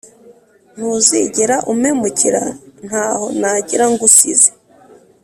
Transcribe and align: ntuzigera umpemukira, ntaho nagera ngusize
ntuzigera 0.75 1.55
umpemukira, 1.71 2.43
ntaho 2.87 3.25
nagera 3.39 3.85
ngusize 3.91 4.49